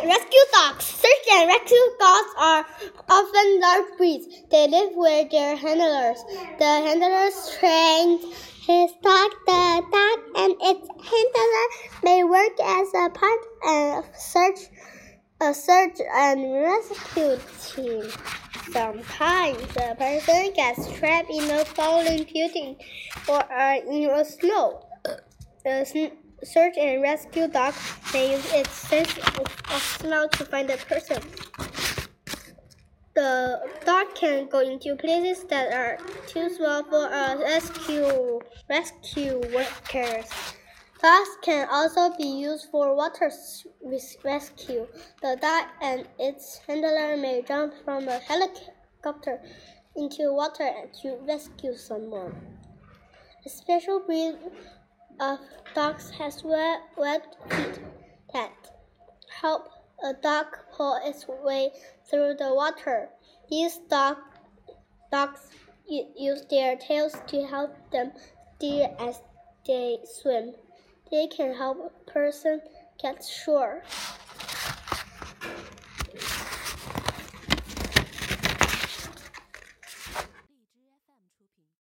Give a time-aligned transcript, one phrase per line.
[0.00, 0.84] rescue dogs.
[0.84, 2.66] Search and rescue dogs are
[3.08, 4.26] often large breeds.
[4.50, 6.18] They live with their handlers.
[6.58, 8.18] The handlers train
[8.60, 9.30] his dog.
[9.46, 11.66] The dog and its handler
[12.02, 14.60] may work as a part of search,
[15.40, 18.10] a search and rescue team.
[18.70, 22.76] Sometimes a person gets trapped in a fallen building
[23.28, 23.42] or
[23.86, 24.86] in a snow.
[25.64, 26.10] The
[26.42, 27.74] search and rescue dog
[28.14, 31.22] may use its sense of, smell to find the person.
[33.14, 40.30] The dog can go into places that are too small for a rescue rescue workers.
[41.02, 43.30] Dogs can also be used for water
[44.24, 44.86] rescue.
[45.20, 49.42] The dog and its handler may jump from a helicopter
[49.94, 52.34] into water to rescue someone.
[53.44, 54.36] A special breed
[55.20, 55.38] of
[55.74, 57.80] dogs has wet, wet feet
[59.42, 59.68] help
[60.04, 61.70] a dog pull its way
[62.08, 63.08] through the water.
[63.50, 64.16] These dog,
[65.10, 65.50] dogs
[65.86, 68.12] use their tails to help them
[68.56, 69.20] steer as
[69.66, 70.54] they swim.
[71.10, 72.60] They can help a person
[73.00, 73.82] get shore.